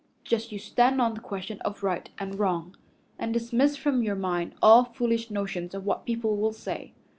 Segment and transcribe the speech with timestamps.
[0.23, 2.75] Just you stand on the question of right and wrong,
[3.19, 6.95] and dismiss from your mind all foolish notions of what people will say.